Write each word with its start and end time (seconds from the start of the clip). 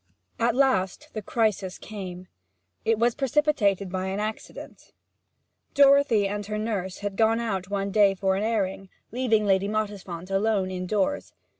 At 0.39 0.55
last 0.55 1.09
the 1.13 1.21
crisis 1.21 1.77
came: 1.77 2.27
it 2.85 2.97
was 2.97 3.13
precipitated 3.13 3.91
by 3.91 4.07
an 4.07 4.19
accident. 4.19 4.93
Dorothy 5.75 6.27
and 6.27 6.43
her 6.47 6.57
nurse 6.57 6.97
had 7.05 7.15
gone 7.15 7.39
out 7.39 7.69
one 7.69 7.91
day 7.91 8.15
for 8.15 8.35
an 8.35 8.41
airing, 8.41 8.89
leaving 9.11 9.45
Lady 9.45 9.67
Mottisfont 9.67 10.31
alone 10.31 10.71
indoors. 10.71 11.33